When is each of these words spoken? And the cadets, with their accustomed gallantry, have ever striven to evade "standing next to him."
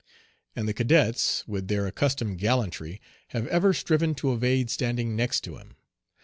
And 0.55 0.67
the 0.67 0.73
cadets, 0.73 1.47
with 1.47 1.67
their 1.67 1.85
accustomed 1.85 2.39
gallantry, 2.39 2.99
have 3.37 3.45
ever 3.49 3.71
striven 3.71 4.15
to 4.15 4.33
evade 4.33 4.71
"standing 4.71 5.15
next 5.15 5.41
to 5.41 5.57
him." 5.57 5.75